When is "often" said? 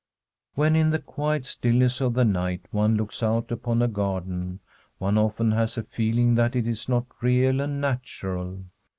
5.15-5.51